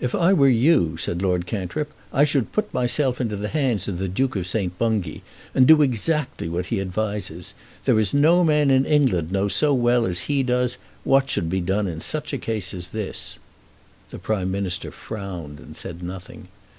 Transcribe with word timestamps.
"If 0.00 0.14
I 0.14 0.32
were 0.32 0.48
you," 0.48 0.96
said 0.96 1.20
Lord 1.20 1.44
Cantrip, 1.44 1.92
"I 2.10 2.24
should 2.24 2.52
put 2.52 2.72
myself 2.72 3.20
into 3.20 3.36
the 3.36 3.48
hands 3.48 3.86
of 3.86 3.98
the 3.98 4.08
Duke 4.08 4.34
of 4.34 4.46
St. 4.46 4.78
Bungay, 4.78 5.20
and 5.54 5.66
do 5.68 5.82
exactly 5.82 6.48
what 6.48 6.64
he 6.72 6.80
advises. 6.80 7.52
There 7.84 7.98
is 7.98 8.14
no 8.14 8.44
man 8.44 8.70
in 8.70 8.86
England 8.86 9.30
knows 9.30 9.54
so 9.54 9.74
well 9.74 10.06
as 10.06 10.20
he 10.20 10.42
does 10.42 10.78
what 11.04 11.28
should 11.28 11.50
be 11.50 11.60
done 11.60 11.86
in 11.86 12.00
such 12.00 12.32
a 12.32 12.38
case 12.38 12.72
as 12.72 12.88
this." 12.96 13.38
The 14.08 14.18
Prime 14.18 14.50
Minister 14.50 14.90
frowned 14.90 15.58
and 15.58 15.76
said 15.76 16.02
nothing. 16.02 16.48